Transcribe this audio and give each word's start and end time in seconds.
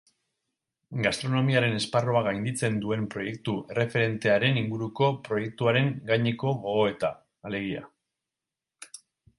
Gastronomiaren 1.07 1.75
esparrua 1.79 2.23
gainditzen 2.27 2.79
duen 2.85 3.03
proiektu 3.17 3.55
erreferentearen 3.75 4.59
inguruko 4.63 5.11
proietuaren 5.29 5.93
gaineko 6.11 6.57
gogoeta, 6.67 7.17
alegia. 7.51 7.89